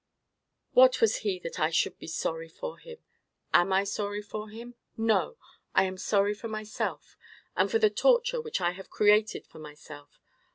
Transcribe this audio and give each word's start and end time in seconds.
What 0.73 0.99
was 0.99 1.17
he 1.17 1.37
that 1.41 1.59
I 1.59 1.69
should 1.69 1.99
be 1.99 2.07
sorry 2.07 2.49
for 2.49 2.79
him? 2.79 2.97
Am 3.53 3.71
I 3.71 3.83
sorry 3.83 4.23
for 4.23 4.49
him? 4.49 4.73
No! 4.97 5.37
I 5.75 5.83
am 5.83 5.99
sorry 5.99 6.33
for 6.33 6.47
myself, 6.47 7.15
and 7.55 7.69
for 7.69 7.77
the 7.77 7.91
torture 7.91 8.41
which 8.41 8.59
I 8.61 8.71
have 8.71 8.89
created 8.89 9.45
for 9.45 9.59
myself. 9.59 10.19